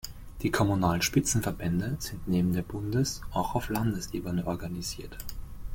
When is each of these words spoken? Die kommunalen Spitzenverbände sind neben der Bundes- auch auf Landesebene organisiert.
Die 0.41 0.49
kommunalen 0.49 1.03
Spitzenverbände 1.03 1.95
sind 1.99 2.27
neben 2.27 2.53
der 2.53 2.63
Bundes- 2.63 3.21
auch 3.33 3.53
auf 3.53 3.69
Landesebene 3.69 4.47
organisiert. 4.47 5.15